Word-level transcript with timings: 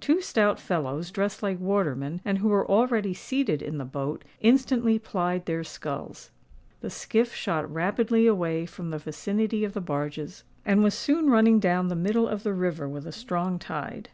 Two 0.00 0.22
stout 0.22 0.58
fellows, 0.58 1.10
dressed 1.10 1.42
like 1.42 1.60
watermen, 1.60 2.22
and 2.24 2.38
who 2.38 2.48
were 2.48 2.66
already 2.66 3.12
seated 3.12 3.60
in 3.60 3.76
the 3.76 3.84
boat, 3.84 4.24
instantly 4.40 4.98
plied 4.98 5.44
their 5.44 5.62
sculls. 5.62 6.30
The 6.80 6.88
skiff 6.88 7.34
shot 7.34 7.70
rapidly 7.70 8.26
away 8.26 8.64
from 8.64 8.88
the 8.88 8.96
vicinity 8.96 9.64
of 9.64 9.74
the 9.74 9.82
barges, 9.82 10.44
and 10.64 10.82
was 10.82 10.94
soon 10.94 11.28
running 11.28 11.60
down 11.60 11.88
the 11.88 11.94
middle 11.94 12.26
of 12.26 12.42
the 12.42 12.54
river 12.54 12.88
with 12.88 13.06
a 13.06 13.12
strong 13.12 13.58
tide. 13.58 14.08